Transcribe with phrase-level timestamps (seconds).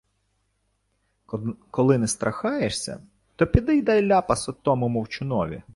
[1.71, 3.03] —Коли не страхаєшся,
[3.35, 5.63] то піди й дай ляпаса тому мовчунові...